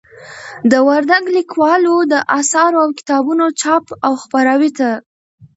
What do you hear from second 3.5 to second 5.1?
چاپ او خپراوي ته